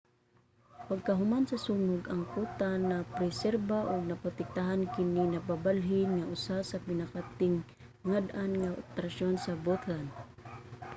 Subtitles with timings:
[0.89, 8.69] pagkahuman sa sunog ang kuta napreserba ug naprotektahan kini nagpabilin nga usa sa pinakatingad-an nga
[8.81, 10.05] atraksyon sa bhutan